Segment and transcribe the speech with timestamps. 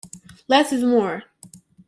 [0.47, 1.25] Less is more.